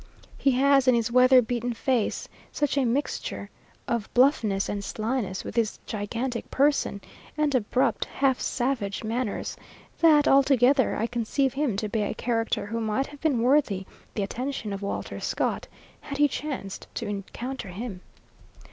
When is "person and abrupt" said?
6.49-8.05